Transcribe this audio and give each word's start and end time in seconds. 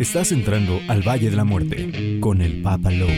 Estás 0.00 0.32
entrando 0.32 0.80
al 0.88 1.06
Valle 1.06 1.28
de 1.28 1.36
la 1.36 1.44
Muerte 1.44 2.18
con 2.20 2.40
el 2.40 2.62
Papa 2.62 2.90
Lowe. 2.90 3.10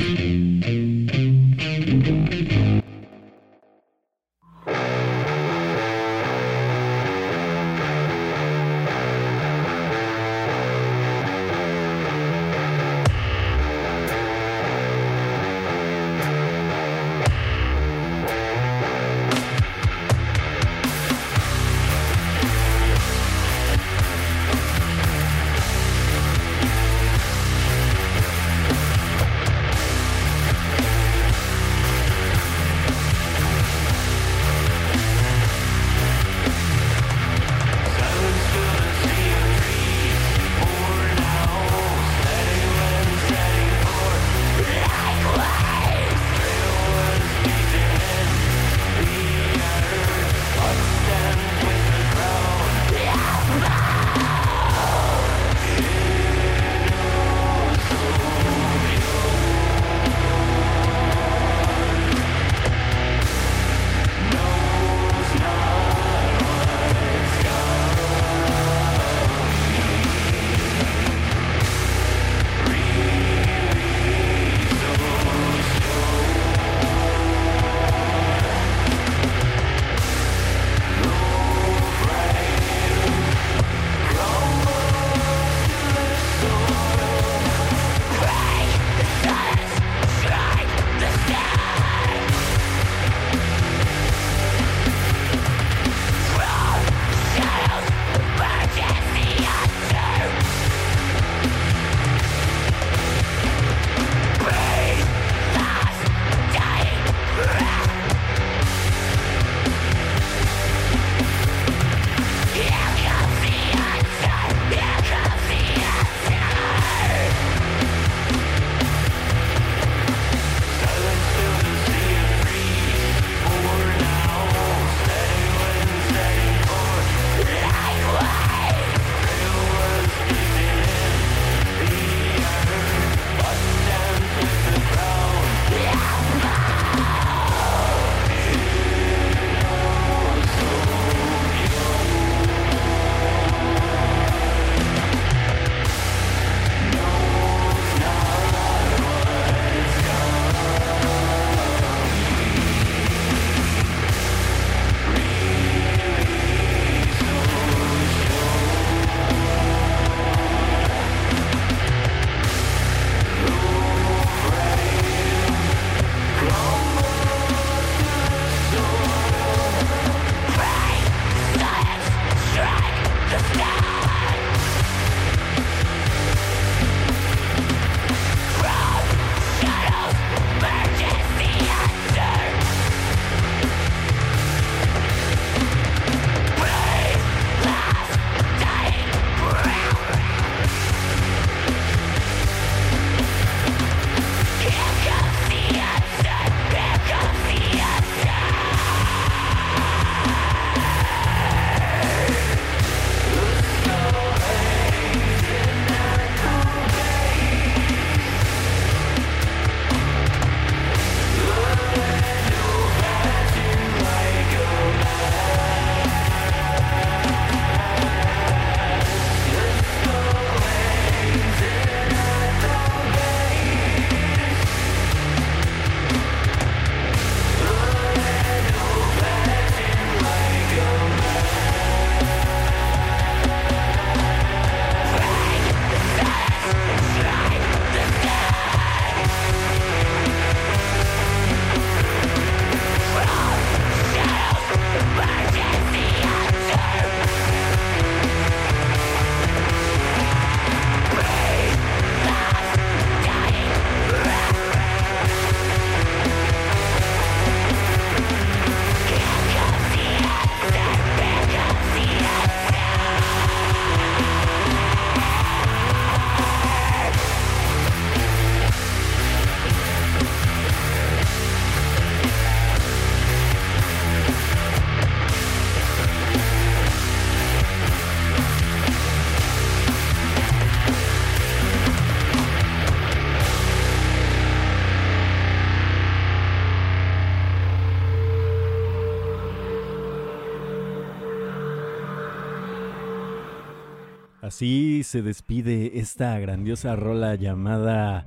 Así 294.53 295.03
se 295.03 295.23
despide 295.23 295.99
esta 295.99 296.39
grandiosa 296.39 296.95
rola 296.95 297.37
llamada 297.37 298.27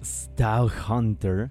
Stout 0.00 0.70
Hunter 0.88 1.50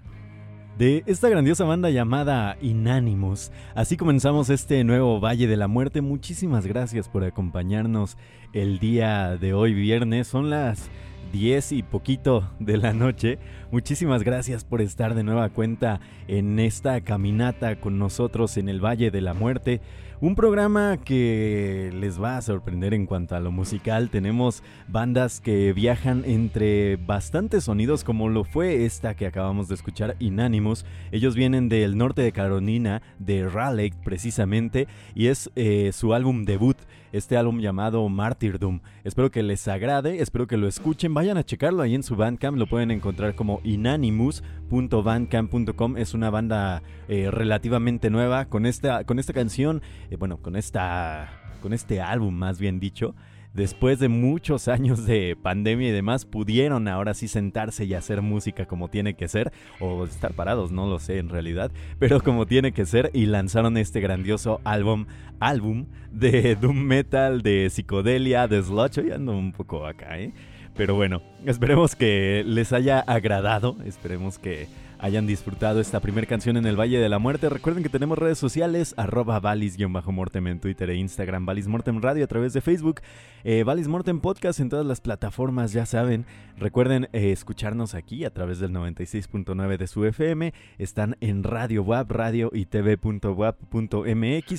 de 0.78 1.04
esta 1.08 1.28
grandiosa 1.28 1.66
banda 1.66 1.90
llamada 1.90 2.56
Inanimous. 2.62 3.52
Así 3.76 3.98
comenzamos 3.98 4.50
este 4.50 4.82
nuevo 4.86 5.20
Valle 5.20 5.48
de 5.48 5.58
la 5.58 5.68
Muerte. 5.68 6.00
Muchísimas 6.00 6.66
gracias 6.66 7.10
por 7.10 7.26
acompañarnos 7.26 8.18
el 8.54 8.80
día 8.80 9.36
de 9.36 9.54
hoy 9.54 9.74
viernes. 9.74 10.30
Son 10.30 10.50
las 10.50 10.90
10 11.34 11.74
y 11.74 11.84
poquito 11.84 12.50
de 12.60 12.78
la 12.78 12.94
noche. 12.94 13.40
Muchísimas 13.72 14.24
gracias 14.24 14.64
por 14.64 14.80
estar 14.80 15.16
de 15.16 15.24
nueva 15.24 15.50
cuenta 15.50 16.00
en 16.30 16.60
esta 16.60 17.02
caminata 17.02 17.82
con 17.82 18.00
nosotros 18.00 18.56
en 18.56 18.70
el 18.70 18.80
Valle 18.80 19.12
de 19.12 19.20
la 19.20 19.34
Muerte. 19.34 19.82
Un 20.22 20.36
programa 20.36 20.96
que 20.96 21.92
les 21.94 22.22
va 22.22 22.38
a 22.38 22.42
sorprender 22.42 22.94
en 22.94 23.06
cuanto 23.06 23.36
a 23.36 23.42
lo 23.42 23.52
musical. 23.52 24.10
Tenemos 24.10 24.64
bandas 24.88 25.42
que 25.42 25.74
viajan 25.74 26.24
entre 26.26 26.96
bastantes 26.96 27.66
sonidos 27.66 28.06
como 28.06 28.30
lo 28.30 28.46
fue 28.46 28.86
esta 28.86 29.16
que 29.16 29.26
acabamos 29.26 29.68
de 29.68 29.76
escuchar, 29.76 30.16
Inanimous. 30.20 30.86
Ellos 31.12 31.36
vienen 31.36 31.68
del 31.68 31.98
norte 31.98 32.22
de 32.22 32.32
Carolina, 32.32 33.02
de 33.20 33.50
Raleigh 33.50 33.92
precisamente, 34.06 34.88
y 35.16 35.28
es 35.28 35.52
eh, 35.58 35.92
su 35.94 36.14
álbum 36.14 36.46
debut, 36.46 36.78
este 37.12 37.36
álbum 37.38 37.60
llamado 37.60 38.08
Martyrdom. 38.08 38.80
Espero 39.04 39.32
que 39.32 39.44
les 39.44 39.68
agrade, 39.68 40.22
espero 40.22 40.48
que 40.48 40.56
lo 40.58 40.68
escuchen. 40.68 41.14
Vayan 41.14 41.38
a 41.38 41.44
checarlo 41.44 41.82
ahí 41.82 41.94
en 41.96 42.04
su 42.04 42.16
Bandcamp, 42.16 42.58
lo 42.58 42.68
pueden 42.68 42.92
encontrar 42.92 43.36
como 43.36 43.60
inanimous.bandcamp.com. 43.64 45.98
Es 45.98 46.14
una 46.14 46.30
banda 46.30 46.84
eh, 47.08 47.30
relativamente 47.32 48.10
nueva 48.10 48.46
con 48.46 48.66
esta, 48.66 49.04
con 49.04 49.20
esta 49.20 49.34
canción 49.34 49.82
eh, 50.10 50.16
bueno, 50.16 50.38
con 50.38 50.56
esta, 50.56 51.30
con 51.62 51.74
este 51.74 52.02
álbum 52.02 52.34
más 52.34 52.60
bien 52.60 52.80
dicho, 52.80 53.16
después 53.54 54.00
de 54.00 54.10
muchos 54.10 54.68
años 54.68 55.06
de 55.06 55.36
pandemia 55.42 55.90
y 55.90 55.92
demás, 55.92 56.26
pudieron 56.26 56.88
ahora 56.88 57.14
sí 57.14 57.28
sentarse 57.28 57.86
y 57.86 57.94
hacer 57.94 58.22
música 58.22 58.66
como 58.66 58.90
tiene 58.90 59.16
que 59.16 59.28
ser, 59.28 59.52
o 59.80 60.06
estar 60.06 60.34
parados, 60.34 60.72
no 60.72 60.88
lo 60.88 61.00
sé 61.00 61.18
en 61.18 61.30
realidad, 61.30 61.72
pero 61.98 62.22
como 62.22 62.46
tiene 62.46 62.72
que 62.74 62.86
ser, 62.86 63.10
y 63.14 63.26
lanzaron 63.26 63.78
este 63.78 64.02
grandioso 64.02 64.62
álbum, 64.64 65.06
álbum 65.40 65.86
de 66.12 66.56
Doom 66.62 66.78
Metal, 66.78 67.42
de 67.42 67.70
psicodelia, 67.70 68.48
de 68.48 68.62
sludge, 68.62 69.08
y 69.08 69.12
ando 69.12 69.38
un 69.38 69.52
poco 69.52 69.86
acá, 69.86 70.20
¿eh? 70.20 70.34
Pero 70.76 70.96
bueno, 70.96 71.22
esperemos 71.46 71.96
que 71.96 72.44
les 72.46 72.74
haya 72.74 73.00
agradado, 73.00 73.78
esperemos 73.86 74.38
que 74.38 74.68
hayan 75.06 75.28
disfrutado 75.28 75.80
esta 75.82 76.00
primera 76.00 76.26
canción 76.26 76.58
en 76.58 76.66
el 76.66 76.80
Valle 76.80 76.98
de 76.98 77.10
la 77.10 77.20
Muerte. 77.20 77.48
Recuerden 77.48 77.84
que 77.84 77.90
tenemos 77.90 78.18
redes 78.18 78.40
sociales, 78.40 78.96
arroba 78.98 79.40
valis-mortem 79.40 80.48
en 80.48 80.60
Twitter 80.60 80.90
e 80.90 80.96
Instagram, 80.96 81.46
Valis 81.46 81.68
Mortem 81.68 82.02
Radio 82.02 82.24
a 82.24 82.28
través 82.28 82.54
de 82.54 82.62
Facebook, 82.62 83.02
eh, 83.44 83.64
Valis 83.64 83.88
Mortem 83.88 84.20
Podcast 84.20 84.60
en 84.60 84.70
todas 84.70 84.84
las 84.84 85.02
plataformas, 85.02 85.74
ya 85.74 85.86
saben. 85.86 86.26
Recuerden 86.58 87.08
eh, 87.14 87.32
escucharnos 87.32 87.94
aquí 87.94 88.26
a 88.26 88.32
través 88.32 88.58
del 88.58 88.72
96.9 88.72 89.78
de 89.78 89.86
su 89.86 90.06
FM. 90.06 90.56
Están 90.80 91.18
en 91.22 91.44
Radio 91.44 91.84
WAP, 91.84 92.10
radio 92.10 92.50
y 92.52 92.66
tv.wap.mx 92.66 93.08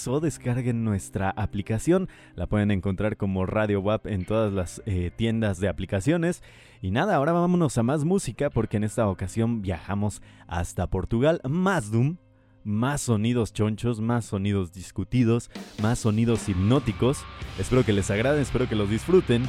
o 0.06 0.20
descarguen 0.20 0.84
nuestra 0.84 1.30
aplicación. 1.30 2.08
La 2.36 2.46
pueden 2.46 2.70
encontrar 2.70 3.16
como 3.16 3.46
Radio 3.46 3.80
WAP 3.80 4.06
en 4.06 4.24
todas 4.24 4.52
las 4.52 4.80
eh, 4.86 5.10
tiendas 5.16 5.58
de 5.58 5.66
aplicaciones. 5.68 6.44
Y 6.82 6.90
nada, 6.90 7.16
ahora 7.16 7.32
vámonos 7.32 7.78
a 7.78 7.82
más 7.82 8.04
música 8.04 8.50
porque 8.50 8.76
en 8.76 8.84
esta 8.84 9.08
ocasión 9.08 9.62
viajamos 9.62 10.22
hasta 10.46 10.88
Portugal. 10.88 11.40
Más 11.48 11.90
Doom, 11.90 12.16
más 12.64 13.02
sonidos 13.02 13.52
chonchos, 13.52 14.00
más 14.00 14.24
sonidos 14.24 14.72
discutidos, 14.72 15.50
más 15.82 16.00
sonidos 16.00 16.48
hipnóticos. 16.48 17.24
Espero 17.58 17.84
que 17.84 17.92
les 17.92 18.10
agrade, 18.10 18.42
espero 18.42 18.68
que 18.68 18.76
los 18.76 18.90
disfruten. 18.90 19.44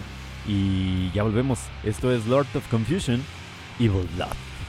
Y 0.47 1.11
ya 1.11 1.23
volvemos. 1.23 1.59
Esto 1.83 2.11
es 2.11 2.25
Lord 2.27 2.47
of 2.55 2.67
Confusion, 2.69 3.21
Evil 3.79 4.07
Love. 4.17 4.66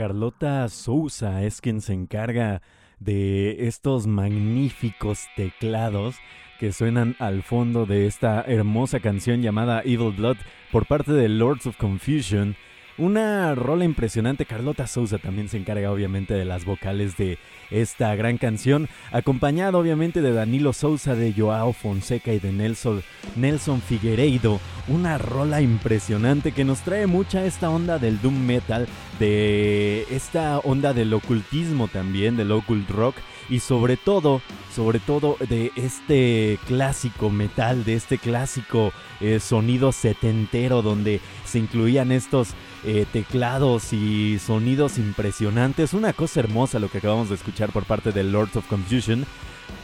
Carlota 0.00 0.66
Sousa 0.70 1.44
es 1.44 1.60
quien 1.60 1.82
se 1.82 1.92
encarga 1.92 2.62
de 3.00 3.66
estos 3.66 4.06
magníficos 4.06 5.26
teclados 5.36 6.16
que 6.58 6.72
suenan 6.72 7.16
al 7.18 7.42
fondo 7.42 7.84
de 7.84 8.06
esta 8.06 8.40
hermosa 8.40 9.00
canción 9.00 9.42
llamada 9.42 9.82
Evil 9.84 10.12
Blood 10.16 10.38
por 10.72 10.86
parte 10.86 11.12
de 11.12 11.28
Lords 11.28 11.66
of 11.66 11.76
Confusion. 11.76 12.56
Una 13.00 13.54
rola 13.54 13.86
impresionante, 13.86 14.44
Carlota 14.44 14.86
Sousa 14.86 15.16
también 15.16 15.48
se 15.48 15.56
encarga 15.56 15.90
obviamente 15.90 16.34
de 16.34 16.44
las 16.44 16.66
vocales 16.66 17.16
de 17.16 17.38
esta 17.70 18.14
gran 18.14 18.36
canción, 18.36 18.90
acompañado 19.10 19.78
obviamente 19.78 20.20
de 20.20 20.34
Danilo 20.34 20.74
Sousa, 20.74 21.14
de 21.14 21.32
Joao 21.32 21.72
Fonseca 21.72 22.30
y 22.34 22.40
de 22.40 22.52
Nelson, 22.52 23.02
Nelson 23.36 23.80
Figueiredo. 23.80 24.60
Una 24.86 25.16
rola 25.16 25.62
impresionante 25.62 26.52
que 26.52 26.64
nos 26.64 26.80
trae 26.80 27.06
mucha 27.06 27.46
esta 27.46 27.70
onda 27.70 27.98
del 27.98 28.20
doom 28.20 28.38
metal, 28.38 28.86
de 29.18 30.02
esta 30.10 30.58
onda 30.58 30.92
del 30.92 31.14
ocultismo 31.14 31.88
también, 31.88 32.36
del 32.36 32.52
occult 32.52 32.90
rock 32.90 33.16
y 33.48 33.60
sobre 33.60 33.96
todo, 33.96 34.42
sobre 34.74 34.98
todo 34.98 35.36
de 35.48 35.72
este 35.74 36.58
clásico 36.66 37.30
metal, 37.30 37.84
de 37.84 37.94
este 37.94 38.18
clásico 38.18 38.92
eh, 39.20 39.40
sonido 39.40 39.90
setentero 39.92 40.82
donde 40.82 41.20
se 41.44 41.58
incluían 41.58 42.12
estos 42.12 42.54
eh, 42.84 43.06
teclados 43.12 43.92
y 43.92 44.38
sonidos 44.38 44.98
impresionantes. 44.98 45.92
Una 45.92 46.12
cosa 46.12 46.40
hermosa 46.40 46.78
lo 46.78 46.88
que 46.88 46.98
acabamos 46.98 47.28
de 47.28 47.34
escuchar 47.34 47.70
por 47.70 47.84
parte 47.84 48.12
de 48.12 48.24
Lords 48.24 48.56
of 48.56 48.66
Confusion. 48.66 49.26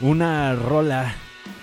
Una 0.00 0.54
rola 0.54 1.14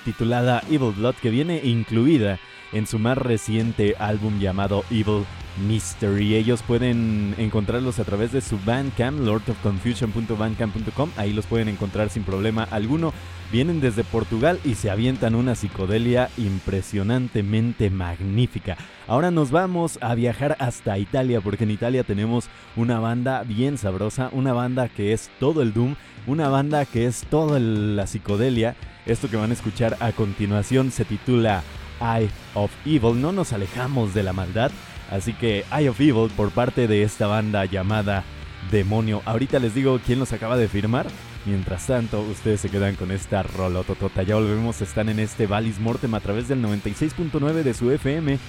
titulada 0.05 0.63
Evil 0.69 0.91
Blood 0.91 1.15
que 1.15 1.29
viene 1.29 1.61
incluida 1.63 2.39
en 2.71 2.87
su 2.87 2.99
más 2.99 3.17
reciente 3.17 3.95
álbum 3.99 4.39
llamado 4.39 4.83
Evil 4.89 5.25
Mystery. 5.57 6.35
Ellos 6.35 6.61
pueden 6.63 7.35
encontrarlos 7.37 7.99
a 7.99 8.03
través 8.03 8.31
de 8.31 8.41
su 8.41 8.57
Bandcamp, 8.65 9.19
lordofconfusion.bandcamp.com. 9.19 11.11
Ahí 11.17 11.33
los 11.33 11.45
pueden 11.45 11.67
encontrar 11.69 12.09
sin 12.09 12.23
problema 12.23 12.67
alguno. 12.71 13.13
Vienen 13.51 13.81
desde 13.81 14.03
Portugal 14.03 14.59
y 14.63 14.75
se 14.75 14.89
avientan 14.89 15.35
una 15.35 15.55
psicodelia 15.55 16.29
impresionantemente 16.37 17.89
magnífica. 17.89 18.77
Ahora 19.07 19.29
nos 19.29 19.51
vamos 19.51 19.99
a 20.01 20.15
viajar 20.15 20.55
hasta 20.59 20.97
Italia 20.97 21.39
porque 21.41 21.65
en 21.65 21.71
Italia 21.71 22.03
tenemos 22.03 22.47
una 22.75 22.99
banda 22.99 23.43
bien 23.43 23.77
sabrosa, 23.77 24.29
una 24.31 24.53
banda 24.53 24.89
que 24.89 25.13
es 25.13 25.29
todo 25.39 25.61
el 25.61 25.73
doom, 25.73 25.95
una 26.25 26.49
banda 26.49 26.85
que 26.85 27.05
es 27.05 27.25
toda 27.29 27.59
la 27.59 28.07
psicodelia. 28.07 28.75
Esto 29.05 29.29
que 29.29 29.37
van 29.37 29.51
a 29.51 29.53
escuchar 29.53 29.97
a 29.99 30.13
continuación 30.13 30.89
se 30.89 31.05
titula 31.05 31.61
Eye 32.01 32.29
of 32.55 32.71
Evil. 32.85 33.21
No 33.21 33.31
nos 33.31 33.53
alejamos 33.53 34.13
de 34.13 34.23
la 34.23 34.33
maldad. 34.33 34.71
Así 35.13 35.33
que 35.33 35.63
Eye 35.71 35.89
of 35.89 36.01
Evil 36.01 36.31
por 36.35 36.49
parte 36.49 36.87
de 36.87 37.03
esta 37.03 37.27
banda 37.27 37.65
llamada 37.65 38.23
Demonio. 38.71 39.21
Ahorita 39.25 39.59
les 39.59 39.75
digo 39.75 39.99
quién 40.03 40.17
los 40.17 40.33
acaba 40.33 40.57
de 40.57 40.67
firmar. 40.67 41.05
Mientras 41.45 41.85
tanto, 41.85 42.21
ustedes 42.21 42.61
se 42.61 42.69
quedan 42.69 42.95
con 42.95 43.11
esta 43.11 43.43
rolototota. 43.43 44.23
Ya 44.23 44.35
volvemos, 44.35 44.81
están 44.81 45.09
en 45.09 45.19
este 45.19 45.45
Valis 45.45 45.79
Mortem 45.79 46.15
a 46.15 46.19
través 46.19 46.47
del 46.47 46.63
96.9 46.63 47.61
de 47.61 47.73
su 47.75 47.91
FM 47.91 48.39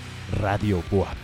Radio 0.40 0.82
WAP. 0.90 1.16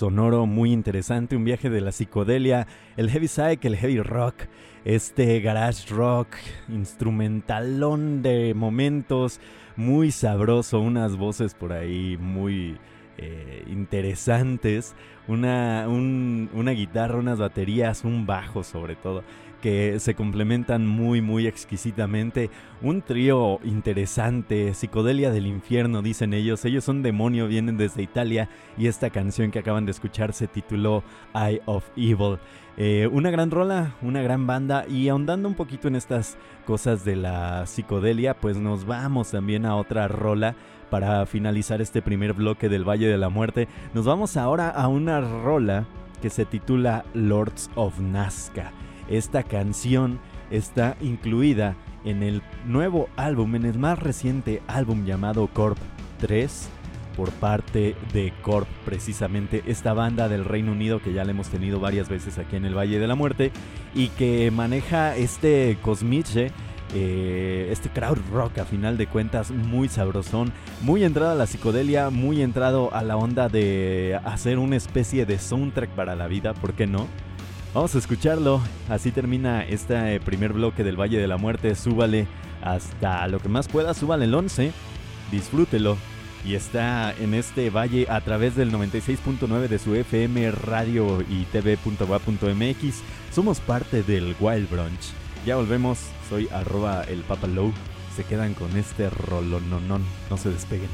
Sonoro 0.00 0.46
muy 0.46 0.72
interesante, 0.72 1.36
un 1.36 1.44
viaje 1.44 1.68
de 1.68 1.82
la 1.82 1.92
psicodelia, 1.92 2.66
el 2.96 3.10
heavy 3.10 3.28
psych, 3.28 3.62
el 3.66 3.76
heavy 3.76 4.00
rock, 4.00 4.44
este 4.86 5.40
garage 5.40 5.94
rock, 5.94 6.28
instrumentalón 6.70 8.22
de 8.22 8.54
momentos, 8.54 9.40
muy 9.76 10.10
sabroso, 10.10 10.80
unas 10.80 11.18
voces 11.18 11.52
por 11.52 11.74
ahí 11.74 12.16
muy 12.18 12.78
eh, 13.18 13.62
interesantes, 13.68 14.94
una, 15.28 15.86
una 15.86 16.70
guitarra, 16.70 17.18
unas 17.18 17.38
baterías, 17.38 18.02
un 18.02 18.24
bajo 18.24 18.64
sobre 18.64 18.96
todo 18.96 19.22
que 19.60 20.00
se 20.00 20.14
complementan 20.14 20.86
muy 20.86 21.20
muy 21.20 21.46
exquisitamente. 21.46 22.50
Un 22.82 23.02
trío 23.02 23.60
interesante, 23.64 24.74
psicodelia 24.74 25.30
del 25.30 25.46
infierno, 25.46 26.02
dicen 26.02 26.34
ellos. 26.34 26.64
Ellos 26.64 26.84
son 26.84 27.02
demonio, 27.02 27.46
vienen 27.46 27.76
desde 27.76 28.02
Italia 28.02 28.48
y 28.76 28.86
esta 28.86 29.10
canción 29.10 29.50
que 29.50 29.58
acaban 29.58 29.84
de 29.84 29.92
escuchar 29.92 30.32
se 30.32 30.46
tituló 30.46 31.02
Eye 31.34 31.60
of 31.66 31.84
Evil. 31.96 32.38
Eh, 32.76 33.08
una 33.12 33.30
gran 33.30 33.50
rola, 33.50 33.94
una 34.00 34.22
gran 34.22 34.46
banda 34.46 34.86
y 34.88 35.08
ahondando 35.08 35.48
un 35.48 35.54
poquito 35.54 35.88
en 35.88 35.96
estas 35.96 36.38
cosas 36.64 37.04
de 37.04 37.16
la 37.16 37.66
psicodelia, 37.66 38.34
pues 38.34 38.56
nos 38.56 38.86
vamos 38.86 39.32
también 39.32 39.66
a 39.66 39.76
otra 39.76 40.08
rola 40.08 40.54
para 40.88 41.26
finalizar 41.26 41.80
este 41.80 42.00
primer 42.00 42.32
bloque 42.32 42.68
del 42.68 42.88
Valle 42.88 43.06
de 43.06 43.18
la 43.18 43.28
Muerte. 43.28 43.68
Nos 43.92 44.06
vamos 44.06 44.36
ahora 44.36 44.70
a 44.70 44.88
una 44.88 45.20
rola 45.20 45.86
que 46.22 46.30
se 46.30 46.44
titula 46.44 47.04
Lords 47.14 47.70
of 47.74 47.98
Nazca. 48.00 48.72
Esta 49.10 49.42
canción 49.42 50.20
está 50.52 50.96
incluida 51.00 51.76
en 52.04 52.22
el 52.22 52.42
nuevo 52.64 53.08
álbum, 53.16 53.56
en 53.56 53.66
el 53.66 53.78
más 53.78 53.98
reciente 53.98 54.62
álbum 54.68 55.04
llamado 55.04 55.48
Corp 55.48 55.78
3 56.20 56.68
por 57.16 57.32
parte 57.32 57.96
de 58.12 58.32
Corp, 58.40 58.68
precisamente 58.84 59.64
esta 59.66 59.92
banda 59.94 60.28
del 60.28 60.44
Reino 60.44 60.72
Unido 60.72 61.02
que 61.02 61.12
ya 61.12 61.24
la 61.24 61.32
hemos 61.32 61.48
tenido 61.48 61.80
varias 61.80 62.08
veces 62.08 62.38
aquí 62.38 62.54
en 62.54 62.64
el 62.64 62.76
Valle 62.76 63.00
de 63.00 63.08
la 63.08 63.16
Muerte 63.16 63.50
y 63.94 64.08
que 64.08 64.50
maneja 64.52 65.16
este 65.16 65.76
cosmiche, 65.82 66.52
eh, 66.94 67.68
este 67.72 67.88
crowd 67.88 68.18
rock 68.32 68.58
a 68.58 68.64
final 68.64 68.96
de 68.96 69.08
cuentas 69.08 69.50
muy 69.50 69.88
sabrosón, 69.88 70.52
muy 70.82 71.02
entrado 71.02 71.32
a 71.32 71.34
la 71.34 71.46
psicodelia, 71.46 72.10
muy 72.10 72.42
entrado 72.42 72.94
a 72.94 73.02
la 73.02 73.16
onda 73.16 73.48
de 73.48 74.18
hacer 74.24 74.58
una 74.58 74.76
especie 74.76 75.26
de 75.26 75.38
soundtrack 75.40 75.90
para 75.90 76.14
la 76.14 76.28
vida, 76.28 76.54
¿por 76.54 76.74
qué 76.74 76.86
no? 76.86 77.08
Vamos 77.72 77.94
a 77.94 77.98
escucharlo. 77.98 78.60
Así 78.88 79.12
termina 79.12 79.64
este 79.64 80.18
primer 80.20 80.52
bloque 80.52 80.82
del 80.82 81.00
Valle 81.00 81.18
de 81.18 81.28
la 81.28 81.36
Muerte. 81.36 81.74
Súbale 81.76 82.26
hasta 82.62 83.26
lo 83.28 83.38
que 83.38 83.48
más 83.48 83.68
pueda. 83.68 83.94
Súbale 83.94 84.24
el 84.24 84.34
11. 84.34 84.72
Disfrútelo. 85.30 85.96
Y 86.44 86.54
está 86.54 87.12
en 87.12 87.34
este 87.34 87.68
valle 87.70 88.06
a 88.08 88.22
través 88.22 88.56
del 88.56 88.72
96.9 88.72 89.68
de 89.68 89.78
su 89.78 89.94
FM 89.94 90.50
radio 90.50 91.20
y 91.22 91.44
tv.wa.mx. 91.44 93.02
Somos 93.30 93.60
parte 93.60 94.02
del 94.02 94.34
Wild 94.40 94.70
Brunch. 94.70 95.12
Ya 95.46 95.56
volvemos. 95.56 95.98
Soy 96.28 96.48
arroba 96.50 97.04
el. 97.04 97.22
Se 98.16 98.24
quedan 98.24 98.54
con 98.54 98.76
este 98.76 99.10
rolononón. 99.10 100.02
No 100.28 100.36
se 100.36 100.50
despeguen. 100.50 100.88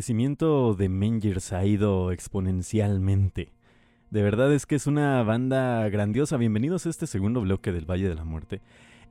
Crecimiento 0.00 0.72
de 0.72 0.88
Mengers 0.88 1.52
ha 1.52 1.66
ido 1.66 2.10
exponencialmente. 2.10 3.52
De 4.08 4.22
verdad 4.22 4.50
es 4.50 4.64
que 4.64 4.74
es 4.74 4.86
una 4.86 5.22
banda 5.24 5.86
grandiosa. 5.90 6.38
Bienvenidos 6.38 6.86
a 6.86 6.88
este 6.88 7.06
segundo 7.06 7.42
bloque 7.42 7.70
del 7.70 7.84
Valle 7.84 8.08
de 8.08 8.14
la 8.14 8.24
Muerte. 8.24 8.62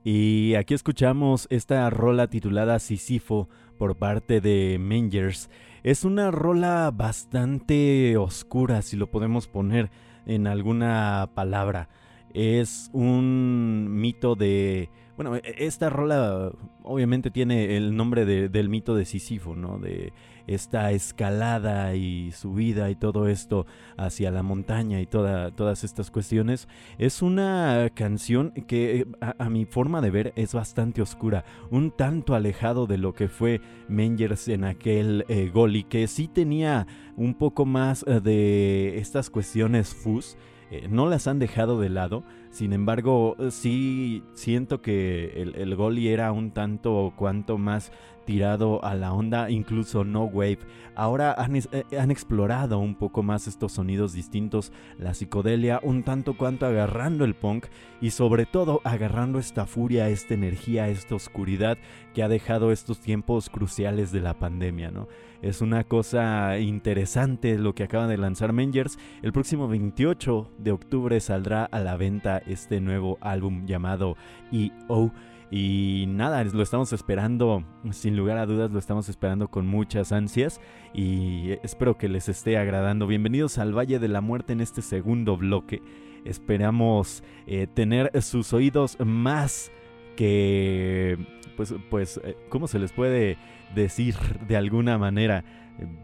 Y 0.02 0.56
aquí 0.56 0.74
escuchamos 0.74 1.46
esta 1.48 1.88
rola 1.90 2.26
titulada 2.26 2.80
Sisifo 2.80 3.48
por 3.78 3.98
parte 3.98 4.40
de 4.40 4.78
Mengers. 4.80 5.48
Es 5.84 6.04
una 6.04 6.32
rola 6.32 6.90
bastante 6.92 8.16
oscura, 8.16 8.82
si 8.82 8.96
lo 8.96 9.12
podemos 9.12 9.46
poner 9.46 9.92
en 10.26 10.48
alguna 10.48 11.30
palabra. 11.36 11.88
Es 12.34 12.90
un 12.92 13.86
mito 14.00 14.34
de 14.34 14.90
bueno, 15.20 15.36
e, 15.36 15.42
esta 15.58 15.90
rola 15.90 16.50
obviamente 16.82 17.30
tiene 17.30 17.76
el 17.76 17.94
nombre 17.94 18.24
del 18.24 18.68
mito 18.70 18.94
de 18.94 19.04
Sísifo, 19.04 19.54
¿no? 19.54 19.78
De 19.78 20.14
esta 20.46 20.90
escalada 20.92 21.94
y 21.94 22.32
subida 22.32 22.90
y 22.90 22.94
todo 22.94 23.28
esto 23.28 23.66
hacia 23.96 24.30
la 24.30 24.42
montaña 24.42 25.00
y 25.00 25.06
todas 25.06 25.84
estas 25.84 26.10
cuestiones. 26.10 26.68
Es 26.98 27.22
una 27.22 27.88
canción 27.94 28.52
que 28.66 29.06
a, 29.20 29.48
mi 29.50 29.64
forma 29.64 30.00
de 30.00 30.10
ver 30.10 30.32
es 30.36 30.54
bastante 30.54 31.02
oscura, 31.02 31.44
un 31.70 31.90
tanto 31.90 32.34
alejado 32.34 32.86
de 32.86 32.98
lo 32.98 33.14
que 33.14 33.28
fue 33.28 33.60
Mengers 33.88 34.48
en 34.48 34.64
aquel 34.64 35.24
eh, 35.28 35.50
Goli, 35.52 35.84
que 35.84 36.06
sí 36.06 36.28
tenía 36.28 36.86
un 37.16 37.34
poco 37.34 37.64
más 37.66 38.04
eh, 38.06 38.20
de 38.20 38.98
estas 38.98 39.30
cuestiones 39.30 39.94
fus. 39.94 40.36
Eh, 40.70 40.86
no 40.88 41.08
las 41.08 41.26
han 41.26 41.40
dejado 41.40 41.80
de 41.80 41.88
lado, 41.88 42.22
sin 42.50 42.72
embargo, 42.72 43.36
sí 43.50 44.22
siento 44.34 44.82
que 44.82 45.42
el, 45.42 45.54
el 45.56 46.06
era 46.06 46.32
un 46.32 46.50
tanto 46.50 47.12
cuanto 47.16 47.58
más 47.58 47.92
tirado 48.30 48.84
a 48.84 48.94
la 48.94 49.12
onda, 49.12 49.50
incluso 49.50 50.04
no 50.04 50.22
wave. 50.22 50.60
Ahora 50.94 51.34
eh, 51.72 51.98
han, 51.98 52.12
explorado 52.12 52.78
un 52.78 52.94
poco 52.94 53.24
más 53.24 53.48
estos 53.48 53.72
sonidos 53.72 54.12
distintos, 54.12 54.70
la 54.98 55.14
psicodelia, 55.14 55.80
un 55.82 56.04
tanto 56.04 56.36
cuanto 56.36 56.64
agarrando 56.64 57.24
el 57.24 57.34
punk 57.34 57.66
y 58.00 58.10
sobre 58.10 58.46
todo 58.46 58.82
agarrando 58.84 59.40
esta 59.40 59.66
furia, 59.66 60.08
esta 60.10 60.34
energía, 60.34 60.88
esta 60.88 61.16
oscuridad 61.16 61.76
que 62.14 62.22
ha 62.22 62.28
dejado 62.28 62.70
estos 62.70 63.00
tiempos 63.00 63.50
cruciales 63.50 64.12
de 64.12 64.20
la 64.20 64.38
pandemia, 64.38 64.92
¿no? 64.92 65.08
Es 65.42 65.60
una 65.60 65.82
cosa 65.82 66.58
interesante 66.58 67.58
lo 67.58 67.74
que 67.74 67.82
acaba 67.82 68.06
de 68.06 68.18
lanzar 68.18 68.52
Mengers. 68.52 68.96
El 69.22 69.32
próximo 69.32 69.66
28 69.66 70.52
de 70.58 70.70
octubre 70.70 71.18
saldrá 71.18 71.64
a 71.64 71.80
la 71.80 71.96
venta 71.96 72.38
este 72.46 72.80
nuevo 72.80 73.18
álbum 73.22 73.66
llamado 73.66 74.16
EO. 74.52 75.10
Y 75.50 76.04
nada, 76.06 76.44
lo 76.44 76.62
estamos 76.62 76.92
esperando, 76.92 77.64
sin 77.90 78.16
lugar 78.16 78.38
a 78.38 78.46
dudas, 78.46 78.70
lo 78.70 78.78
estamos 78.78 79.08
esperando 79.08 79.48
con 79.48 79.66
muchas 79.66 80.12
ansias 80.12 80.60
y 80.94 81.52
espero 81.64 81.98
que 81.98 82.08
les 82.08 82.28
esté 82.28 82.56
agradando. 82.56 83.08
Bienvenidos 83.08 83.58
al 83.58 83.76
Valle 83.76 83.98
de 83.98 84.06
la 84.06 84.20
Muerte 84.20 84.52
en 84.52 84.60
este 84.60 84.80
segundo 84.80 85.36
bloque. 85.36 85.82
Esperamos 86.24 87.24
eh, 87.48 87.66
tener 87.66 88.12
sus 88.22 88.52
oídos 88.52 88.96
más 89.04 89.72
que, 90.16 91.18
pues, 91.56 91.74
pues, 91.90 92.20
eh, 92.22 92.36
¿cómo 92.48 92.68
se 92.68 92.78
les 92.78 92.92
puede 92.92 93.36
decir 93.74 94.14
de 94.46 94.56
alguna 94.56 94.98
manera? 94.98 95.44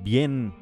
Bien 0.02 0.54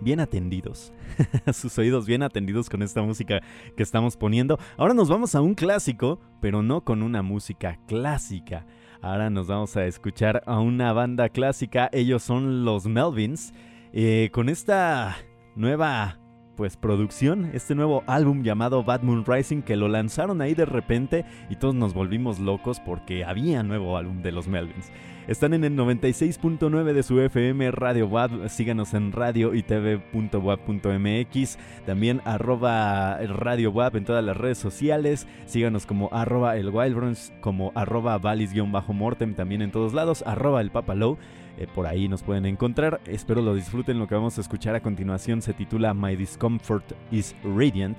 bien 0.00 0.20
atendidos. 0.20 0.92
Sus 1.52 1.78
oídos 1.78 2.06
bien 2.06 2.22
atendidos 2.22 2.68
con 2.68 2.82
esta 2.82 3.02
música 3.02 3.40
que 3.76 3.82
estamos 3.82 4.16
poniendo. 4.16 4.58
Ahora 4.76 4.94
nos 4.94 5.08
vamos 5.08 5.34
a 5.34 5.40
un 5.40 5.54
clásico, 5.54 6.20
pero 6.40 6.62
no 6.62 6.84
con 6.84 7.02
una 7.02 7.22
música 7.22 7.78
clásica. 7.86 8.66
Ahora 9.02 9.30
nos 9.30 9.46
vamos 9.46 9.76
a 9.76 9.86
escuchar 9.86 10.42
a 10.46 10.60
una 10.60 10.92
banda 10.92 11.28
clásica. 11.28 11.88
Ellos 11.92 12.22
son 12.22 12.64
los 12.64 12.86
Melvins. 12.86 13.52
Eh, 13.92 14.30
con 14.32 14.48
esta 14.48 15.16
nueva 15.56 16.19
pues 16.60 16.76
producción, 16.76 17.50
este 17.54 17.74
nuevo 17.74 18.04
álbum 18.06 18.42
llamado 18.42 18.84
Bad 18.84 19.00
Moon 19.00 19.24
Rising 19.24 19.62
que 19.62 19.76
lo 19.76 19.88
lanzaron 19.88 20.42
ahí 20.42 20.52
de 20.52 20.66
repente 20.66 21.24
y 21.48 21.56
todos 21.56 21.74
nos 21.74 21.94
volvimos 21.94 22.38
locos 22.38 22.80
porque 22.80 23.24
había 23.24 23.62
nuevo 23.62 23.96
álbum 23.96 24.20
de 24.20 24.30
los 24.30 24.46
Melvins. 24.46 24.92
Están 25.26 25.54
en 25.54 25.64
el 25.64 25.74
96.9 25.74 26.92
de 26.92 27.02
su 27.02 27.18
FM 27.18 27.70
Radio 27.70 28.08
WAP. 28.08 28.48
Síganos 28.48 28.92
en 28.92 29.12
radio 29.12 29.54
y 29.54 29.62
tv.wap.mx. 29.62 31.58
También 31.86 32.20
arroba 32.26 33.16
Radio 33.16 33.70
WAP 33.70 33.96
en 33.96 34.04
todas 34.04 34.22
las 34.22 34.36
redes 34.36 34.58
sociales. 34.58 35.26
Síganos 35.46 35.86
como 35.86 36.10
arroba 36.12 36.58
el 36.58 36.68
Wildrons, 36.68 37.32
como 37.40 37.72
arroba 37.74 38.18
valis-mortem 38.18 39.34
también 39.34 39.62
en 39.62 39.70
todos 39.70 39.94
lados. 39.94 40.22
Arroba 40.26 40.60
el 40.60 40.70
Papalow. 40.70 41.16
Eh, 41.58 41.66
por 41.74 41.86
ahí 41.86 42.08
nos 42.08 42.22
pueden 42.22 42.46
encontrar. 42.46 43.00
Espero 43.06 43.42
lo 43.42 43.54
disfruten. 43.54 43.98
Lo 43.98 44.06
que 44.06 44.14
vamos 44.14 44.38
a 44.38 44.40
escuchar 44.40 44.74
a 44.74 44.80
continuación 44.80 45.42
se 45.42 45.52
titula 45.52 45.94
My 45.94 46.16
Discomfort 46.16 46.92
is 47.10 47.34
Radiant. 47.44 47.98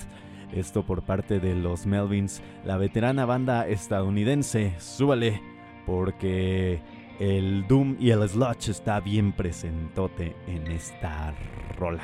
Esto 0.54 0.84
por 0.84 1.04
parte 1.04 1.40
de 1.40 1.56
los 1.56 1.86
Melvins, 1.86 2.42
la 2.66 2.78
veterana 2.78 3.26
banda 3.26 3.68
estadounidense. 3.68 4.74
Súbale, 4.80 5.42
porque 5.86 6.82
el 7.20 7.68
Doom 7.68 7.96
y 8.00 8.10
el 8.10 8.28
Sludge 8.28 8.70
está 8.70 9.00
bien 9.00 9.32
presentote 9.32 10.36
en 10.48 10.68
esta 10.68 11.34
rola. 11.78 12.04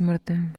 Mortem. 0.00 0.54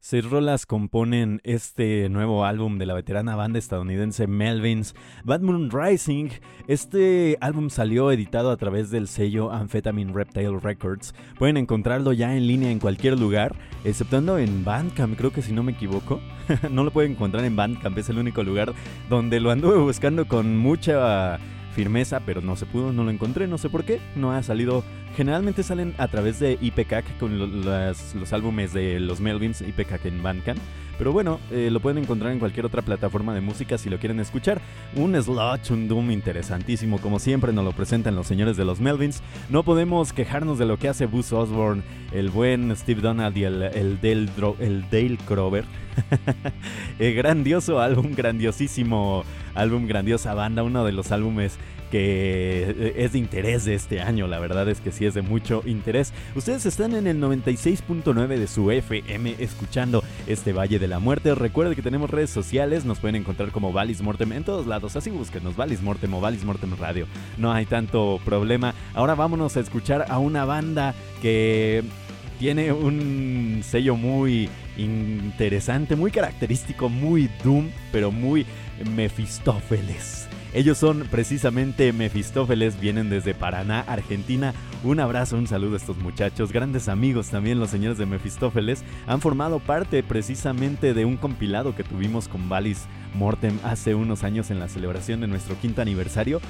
Seis 0.00 0.22
rolas 0.28 0.66
componen 0.66 1.40
este 1.44 2.10
nuevo 2.10 2.44
álbum 2.44 2.76
de 2.76 2.84
la 2.84 2.92
veterana 2.92 3.36
banda 3.36 3.58
estadounidense 3.58 4.26
Melvins, 4.26 4.94
Bad 5.24 5.40
Moon 5.40 5.70
Rising. 5.70 6.28
Este 6.66 7.38
álbum 7.40 7.70
salió 7.70 8.12
editado 8.12 8.50
a 8.50 8.58
través 8.58 8.90
del 8.90 9.08
sello 9.08 9.50
Amphetamine 9.50 10.12
Reptile 10.12 10.60
Records. 10.60 11.14
Pueden 11.38 11.56
encontrarlo 11.56 12.12
ya 12.12 12.36
en 12.36 12.46
línea 12.46 12.70
en 12.70 12.80
cualquier 12.80 13.18
lugar, 13.18 13.56
exceptuando 13.84 14.36
en 14.36 14.62
Bandcamp, 14.62 15.16
creo 15.16 15.32
que 15.32 15.40
si 15.40 15.52
no 15.52 15.62
me 15.62 15.72
equivoco. 15.72 16.20
no 16.70 16.84
lo 16.84 16.90
pueden 16.90 17.12
encontrar 17.12 17.46
en 17.46 17.56
Bandcamp, 17.56 17.96
es 17.96 18.10
el 18.10 18.18
único 18.18 18.42
lugar 18.42 18.74
donde 19.08 19.40
lo 19.40 19.50
anduve 19.50 19.78
buscando 19.78 20.28
con 20.28 20.54
mucha 20.58 21.38
firmeza, 21.78 22.18
pero 22.26 22.40
no 22.40 22.56
se 22.56 22.66
pudo, 22.66 22.92
no 22.92 23.04
lo 23.04 23.12
encontré, 23.12 23.46
no 23.46 23.56
sé 23.56 23.70
por 23.70 23.84
qué, 23.84 24.00
no 24.16 24.32
ha 24.32 24.42
salido. 24.42 24.82
Generalmente 25.16 25.62
salen 25.62 25.94
a 25.98 26.08
través 26.08 26.40
de 26.40 26.58
IPCAC 26.60 27.18
con 27.18 27.62
los, 27.64 28.32
álbumes 28.32 28.72
de 28.72 28.98
los 28.98 29.20
Melvins, 29.20 29.60
IPCAC 29.60 30.06
en 30.06 30.20
Bandcamp. 30.20 30.58
Pero 30.98 31.12
bueno, 31.12 31.38
eh, 31.52 31.68
lo 31.70 31.78
pueden 31.78 32.02
encontrar 32.02 32.32
en 32.32 32.40
cualquier 32.40 32.66
otra 32.66 32.82
plataforma 32.82 33.32
de 33.32 33.40
música 33.40 33.78
si 33.78 33.88
lo 33.88 34.00
quieren 34.00 34.18
escuchar. 34.18 34.60
Un 34.96 35.14
sludge, 35.22 35.70
un 35.70 35.86
doom 35.86 36.10
interesantísimo, 36.10 36.98
como 36.98 37.20
siempre 37.20 37.52
nos 37.52 37.64
lo 37.64 37.70
presentan 37.70 38.16
los 38.16 38.26
señores 38.26 38.56
de 38.56 38.64
los 38.64 38.80
Melvins. 38.80 39.22
No 39.48 39.62
podemos 39.62 40.12
quejarnos 40.12 40.58
de 40.58 40.66
lo 40.66 40.78
que 40.78 40.88
hace 40.88 41.06
Buzz 41.06 41.32
Osborne, 41.32 41.84
el 42.10 42.30
buen 42.30 42.74
Steve 42.74 43.00
Donald 43.00 43.36
y 43.36 43.44
el, 43.44 43.62
el, 43.62 44.00
Dale, 44.00 44.28
el 44.58 44.82
Dale 44.90 45.18
Crover. 45.28 45.64
el 46.98 47.14
grandioso 47.14 47.80
álbum, 47.80 48.14
grandiosísimo 48.14 49.24
álbum, 49.54 49.86
grandiosa 49.86 50.34
banda, 50.34 50.62
uno 50.62 50.84
de 50.84 50.92
los 50.92 51.12
álbumes 51.12 51.58
que 51.90 52.64
eh, 52.68 52.94
es 52.98 53.12
de 53.12 53.18
interés 53.18 53.64
de 53.64 53.74
este 53.74 54.00
año, 54.00 54.26
la 54.26 54.38
verdad 54.38 54.68
es 54.68 54.80
que 54.80 54.92
sí 54.92 55.06
es 55.06 55.14
de 55.14 55.22
mucho 55.22 55.62
interés. 55.64 56.12
Ustedes 56.34 56.66
están 56.66 56.94
en 56.94 57.06
el 57.06 57.20
96.9 57.20 58.26
de 58.26 58.46
su 58.46 58.70
FM 58.70 59.36
escuchando 59.38 60.02
este 60.26 60.52
Valle 60.52 60.78
de 60.78 60.88
la 60.88 60.98
Muerte. 60.98 61.34
Recuerden 61.34 61.74
que 61.74 61.82
tenemos 61.82 62.10
redes 62.10 62.30
sociales, 62.30 62.84
nos 62.84 62.98
pueden 62.98 63.16
encontrar 63.16 63.50
como 63.50 63.72
Valis 63.72 64.02
Mortem 64.02 64.32
en 64.32 64.44
todos 64.44 64.66
lados, 64.66 64.96
así 64.96 65.10
búsquenos 65.10 65.56
Valis 65.56 65.82
Mortem 65.82 66.12
o 66.14 66.20
Valis 66.20 66.44
Mortem 66.44 66.76
Radio. 66.78 67.06
No 67.36 67.52
hay 67.52 67.66
tanto 67.66 68.20
problema. 68.24 68.74
Ahora 68.94 69.14
vámonos 69.14 69.56
a 69.56 69.60
escuchar 69.60 70.06
a 70.08 70.18
una 70.18 70.44
banda 70.44 70.94
que 71.22 71.84
tiene 72.38 72.72
un 72.72 73.60
sello 73.64 73.96
muy 73.96 74.48
interesante, 74.76 75.96
muy 75.96 76.10
característico, 76.10 76.88
muy 76.88 77.28
Doom, 77.42 77.68
pero 77.92 78.10
muy 78.10 78.46
Mefistófeles. 78.94 80.28
Ellos 80.54 80.78
son 80.78 81.06
precisamente 81.10 81.92
Mefistófeles, 81.92 82.80
vienen 82.80 83.10
desde 83.10 83.34
Paraná, 83.34 83.80
Argentina. 83.80 84.54
Un 84.82 84.98
abrazo, 84.98 85.36
un 85.36 85.46
saludo 85.46 85.74
a 85.74 85.76
estos 85.76 85.98
muchachos, 85.98 86.52
grandes 86.52 86.88
amigos 86.88 87.28
también 87.28 87.58
los 87.58 87.70
señores 87.70 87.98
de 87.98 88.06
Mefistófeles. 88.06 88.82
Han 89.06 89.20
formado 89.20 89.58
parte 89.58 90.02
precisamente 90.02 90.94
de 90.94 91.04
un 91.04 91.16
compilado 91.16 91.74
que 91.74 91.84
tuvimos 91.84 92.28
con 92.28 92.48
Valis 92.48 92.86
Mortem 93.14 93.58
hace 93.62 93.94
unos 93.94 94.24
años 94.24 94.50
en 94.50 94.58
la 94.58 94.68
celebración 94.68 95.20
de 95.20 95.26
nuestro 95.26 95.58
quinto 95.60 95.82
aniversario. 95.82 96.40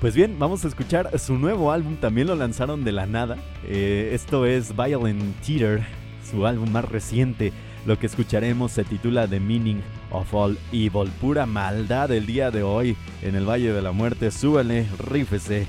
Pues 0.00 0.14
bien, 0.14 0.38
vamos 0.38 0.64
a 0.64 0.68
escuchar 0.68 1.18
su 1.18 1.36
nuevo 1.36 1.72
álbum, 1.72 1.96
también 1.96 2.26
lo 2.26 2.34
lanzaron 2.34 2.84
de 2.84 2.92
la 2.92 3.04
nada. 3.04 3.36
Eh, 3.66 4.12
esto 4.14 4.46
es 4.46 4.74
Violent 4.74 5.20
Theater, 5.42 5.82
su 6.28 6.46
álbum 6.46 6.70
más 6.70 6.86
reciente. 6.86 7.52
Lo 7.84 7.98
que 7.98 8.06
escucharemos 8.06 8.72
se 8.72 8.84
titula 8.84 9.28
The 9.28 9.40
Meaning 9.40 9.82
of 10.10 10.32
All 10.32 10.58
Evil. 10.72 11.10
Pura 11.20 11.44
maldad 11.44 12.10
el 12.12 12.24
día 12.24 12.50
de 12.50 12.62
hoy 12.62 12.96
en 13.20 13.34
el 13.34 13.46
Valle 13.46 13.74
de 13.74 13.82
la 13.82 13.92
Muerte. 13.92 14.30
Súbale, 14.30 14.86
rífese. 14.98 15.66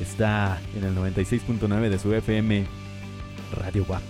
Está 0.00 0.60
en 0.76 0.82
el 0.82 0.96
96.9 0.96 1.88
de 1.88 1.98
su 2.00 2.12
FM 2.12 2.66
Radio 3.56 3.84
WAP. 3.88 4.02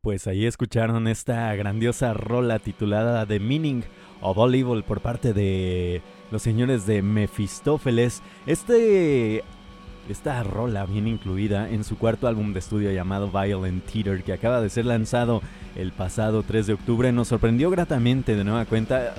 Pues 0.00 0.26
ahí 0.26 0.46
escucharon 0.46 1.06
esta 1.06 1.54
grandiosa 1.54 2.12
rola 2.12 2.58
titulada 2.58 3.24
The 3.24 3.38
Meaning 3.38 3.84
of 4.20 4.36
All 4.36 4.82
por 4.82 5.00
parte 5.00 5.32
de 5.32 6.02
los 6.32 6.42
señores 6.42 6.86
de 6.86 7.02
Mefistófeles. 7.02 8.22
Este 8.46 9.44
esta 10.08 10.42
rola 10.42 10.86
viene 10.86 11.10
incluida 11.10 11.68
en 11.68 11.84
su 11.84 11.98
cuarto 11.98 12.26
álbum 12.26 12.52
de 12.52 12.60
estudio 12.60 12.90
llamado 12.90 13.30
Violent 13.30 13.84
Theater 13.84 14.24
que 14.24 14.32
acaba 14.32 14.60
de 14.60 14.70
ser 14.70 14.86
lanzado 14.86 15.42
el 15.78 15.92
pasado 15.92 16.42
3 16.42 16.66
de 16.66 16.72
octubre. 16.74 17.12
Nos 17.12 17.28
sorprendió 17.28 17.70
gratamente 17.70 18.36
de 18.36 18.44
nueva 18.44 18.66
cuenta. 18.66 19.14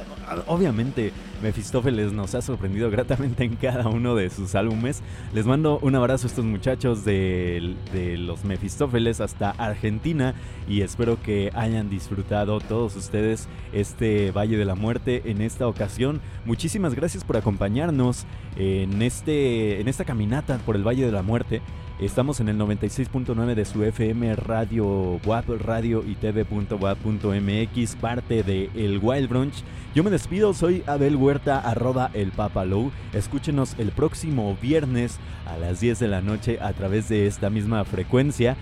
Obviamente, 0.46 1.12
Mefistófeles 1.42 2.12
nos 2.12 2.36
ha 2.36 2.42
sorprendido 2.42 2.92
gratamente 2.92 3.46
en 3.46 3.56
cada 3.56 3.88
uno 3.88 4.14
de 4.16 4.30
sus 4.30 4.54
álbumes. 4.56 5.02
Les 5.34 5.46
mando 5.46 5.80
un 5.82 5.96
abrazo 5.96 6.28
a 6.28 6.30
estos 6.30 6.46
muchachos 6.46 7.06
de, 7.06 7.76
de 7.94 8.18
los 8.18 8.44
Mefistófeles 8.44 9.22
hasta 9.22 9.52
Argentina 9.52 10.36
y 10.68 10.82
espero 10.82 11.22
que 11.22 11.52
hayan 11.56 11.90
disfrutado 11.90 12.60
todos 12.60 12.96
ustedes 12.96 13.48
este 13.74 14.32
Valle 14.32 14.58
de 14.58 14.66
la 14.66 14.76
Muerte 14.76 15.24
en 15.26 15.42
esta 15.42 15.68
ocasión. 15.68 16.22
Muchísimas 16.46 16.94
gracias 16.94 17.24
por 17.24 17.38
acompañarnos 17.38 18.26
en, 18.58 19.02
este, 19.02 19.80
en 19.80 19.88
esta 19.88 20.06
caminata 20.06 20.58
por 20.66 20.76
el 20.76 20.86
Valle 20.86 21.06
de 21.06 21.12
la 21.12 21.24
Muerte. 21.24 21.62
Estamos 22.00 22.40
en 22.40 22.48
el 22.48 22.58
96.9 22.58 23.56
de 23.56 23.66
su 23.66 23.84
FM 23.84 24.34
Radio 24.38 25.20
WAP 25.26 25.50
Radio 25.60 26.02
y 26.08 26.16
TV.wap.mx, 26.16 27.96
parte 27.98 28.42
de 28.42 28.70
El 28.74 29.00
Wild 29.00 29.28
Brunch. 29.28 29.66
Yo 29.94 30.06
me 30.06 30.10
despido, 30.10 30.54
soy 30.54 30.82
Abel 30.88 31.18
Huerta, 31.18 31.60
arroba 31.60 32.10
el 32.14 32.32
Papalow. 32.32 32.94
Escúchenos 33.12 33.76
el 33.78 33.92
próximo 33.92 34.58
viernes 34.62 35.20
a 35.46 35.58
las 35.58 35.82
10 35.82 36.00
de 36.00 36.08
la 36.08 36.22
noche 36.22 36.58
a 36.62 36.72
través 36.72 37.10
de 37.10 37.28
esta 37.28 37.50
misma 37.50 37.84
frecuencia. 37.84 38.56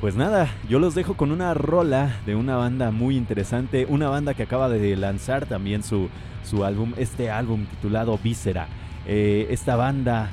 Pues 0.00 0.14
nada, 0.14 0.48
yo 0.68 0.78
los 0.78 0.94
dejo 0.94 1.14
con 1.14 1.32
una 1.32 1.54
rola 1.54 2.20
de 2.26 2.36
una 2.36 2.54
banda 2.54 2.92
muy 2.92 3.16
interesante, 3.16 3.86
una 3.88 4.08
banda 4.08 4.34
que 4.34 4.44
acaba 4.44 4.68
de 4.68 4.94
lanzar 4.94 5.46
también 5.46 5.82
su, 5.82 6.10
su 6.44 6.64
álbum, 6.64 6.92
este 6.96 7.28
álbum 7.28 7.66
titulado 7.66 8.16
Víscera. 8.22 8.68
Eh, 9.04 9.48
esta 9.50 9.74
banda 9.74 10.30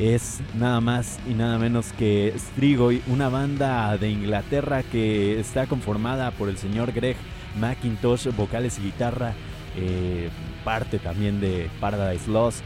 es 0.00 0.40
nada 0.58 0.80
más 0.80 1.18
y 1.28 1.34
nada 1.34 1.58
menos 1.58 1.92
que 1.92 2.32
Strigoi, 2.36 3.02
una 3.06 3.28
banda 3.28 3.98
de 3.98 4.08
Inglaterra 4.08 4.82
que 4.82 5.38
está 5.38 5.66
conformada 5.66 6.30
por 6.30 6.48
el 6.48 6.56
señor 6.56 6.92
Greg 6.92 7.16
McIntosh, 7.60 8.34
vocales 8.34 8.78
y 8.78 8.82
guitarra, 8.84 9.34
eh, 9.76 10.30
parte 10.64 10.98
también 10.98 11.38
de 11.40 11.68
Paradise 11.80 12.30
Lost. 12.30 12.64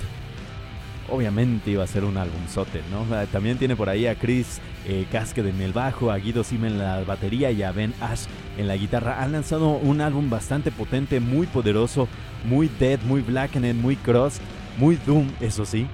Obviamente 1.10 1.72
iba 1.72 1.82
a 1.82 1.88
ser 1.88 2.04
un 2.04 2.16
albumzote, 2.16 2.82
¿no? 2.90 3.04
También 3.26 3.58
tiene 3.58 3.74
por 3.76 3.88
ahí 3.88 4.06
a 4.06 4.14
Chris 4.14 4.60
eh, 4.86 5.06
en 5.12 5.60
el 5.60 5.72
bajo, 5.72 6.10
a 6.10 6.16
Guido 6.16 6.44
Sim 6.44 6.64
en 6.64 6.78
la 6.78 7.02
batería 7.02 7.50
y 7.50 7.62
a 7.62 7.72
Ben 7.72 7.92
Ash 8.00 8.26
en 8.56 8.68
la 8.68 8.76
guitarra. 8.76 9.22
Han 9.22 9.32
lanzado 9.32 9.70
un 9.70 10.00
álbum 10.00 10.30
bastante 10.30 10.70
potente, 10.70 11.18
muy 11.18 11.46
poderoso, 11.48 12.08
muy 12.44 12.70
dead, 12.78 13.00
muy 13.02 13.22
blackened, 13.22 13.74
muy 13.74 13.96
cross, 13.96 14.40
muy 14.78 14.96
doom, 15.04 15.28
eso 15.40 15.66
sí. 15.66 15.88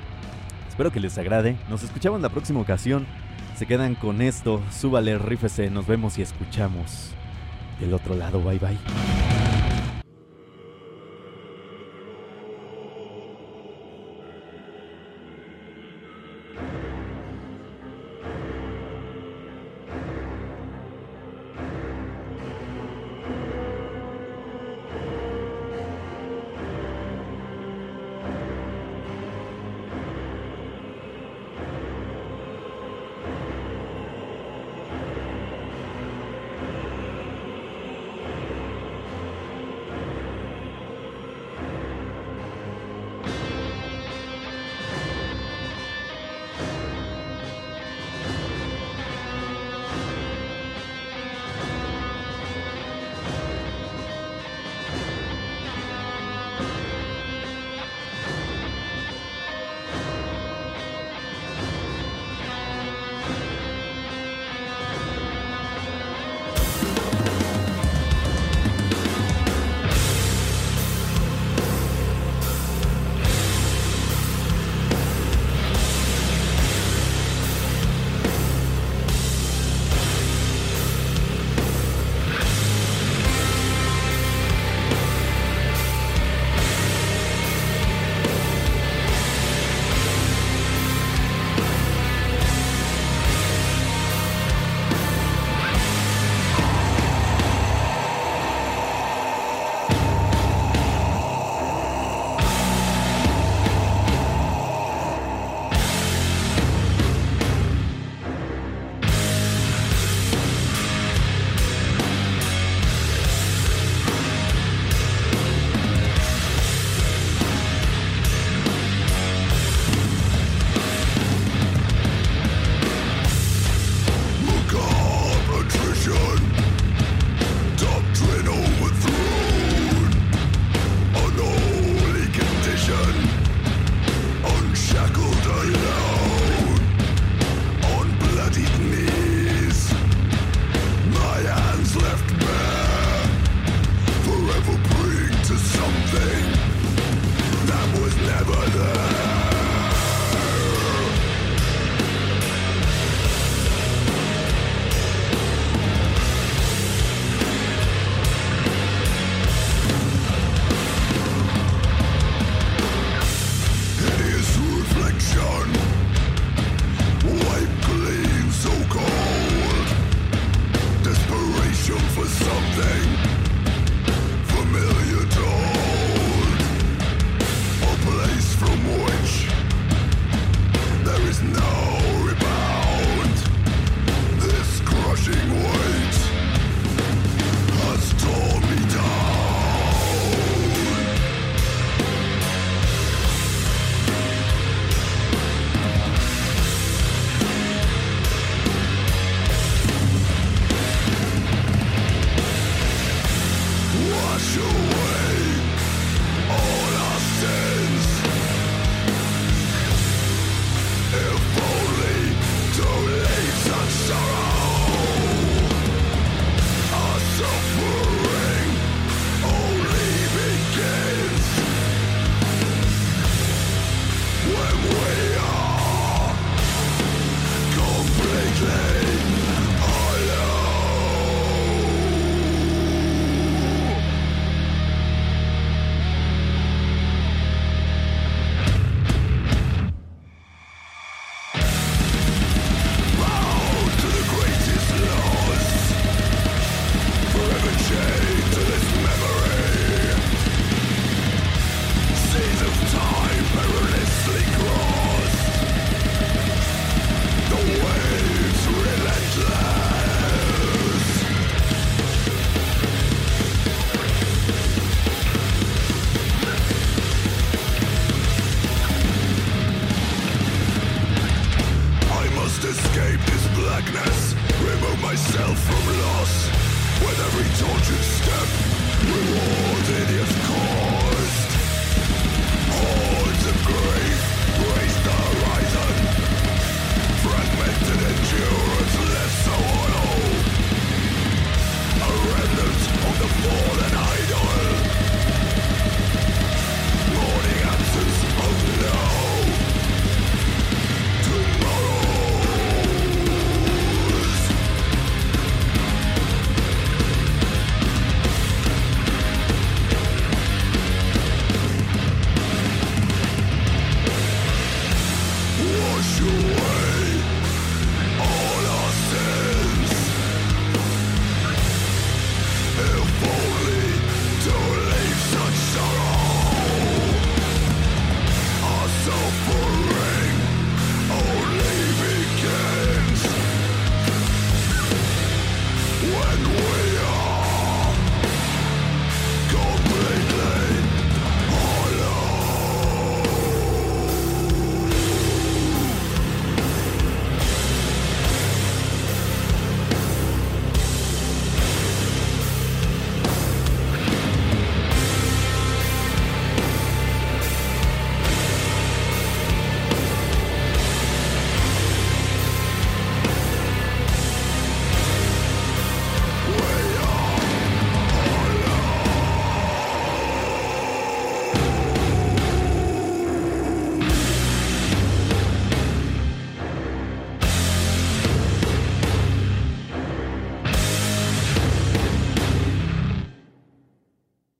Espero 0.81 0.95
que 0.95 1.01
les 1.01 1.19
agrade. 1.19 1.59
Nos 1.69 1.83
escuchamos 1.83 2.23
la 2.23 2.31
próxima 2.31 2.59
ocasión. 2.59 3.05
Se 3.55 3.67
quedan 3.67 3.95
con 3.95 4.23
esto. 4.23 4.63
Súbale, 4.71 5.19
rífese. 5.19 5.69
Nos 5.69 5.87
vemos 5.87 6.17
y 6.17 6.23
escuchamos. 6.23 7.11
Del 7.79 7.93
otro 7.93 8.15
lado, 8.15 8.41
bye 8.41 8.59
bye. 8.59 9.20